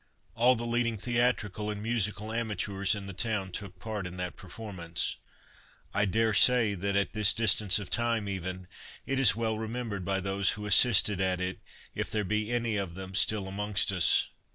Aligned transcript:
All 0.33 0.55
the 0.55 0.65
leading 0.65 0.97
theatrical 0.97 1.69
and 1.69 1.79
musical 1.83 2.31
amateurs 2.31 2.95
in 2.95 3.05
the 3.05 3.13
town 3.13 3.51
took 3.51 3.77
part 3.77 4.07
in 4.07 4.17
that 4.17 4.35
performance. 4.35 5.17
I 5.93 6.05
dare 6.05 6.33
say 6.33 6.73
that, 6.73 6.95
at 6.95 7.13
this 7.13 7.35
distance 7.35 7.77
of 7.77 7.91
time 7.91 8.27
even, 8.27 8.67
it 9.05 9.19
is 9.19 9.35
well 9.35 9.59
remembered 9.59 10.03
by 10.03 10.19
those 10.19 10.53
who 10.53 10.65
assisted 10.65 11.21
at 11.21 11.39
it, 11.39 11.59
if 11.93 12.09
there 12.09 12.23
be 12.23 12.51
any 12.51 12.77
of 12.77 12.95
them 12.95 13.13
still 13.13 13.47
amongst 13.47 13.91
as. 13.91 14.29